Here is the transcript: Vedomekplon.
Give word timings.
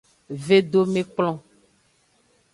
Vedomekplon. 0.45 1.35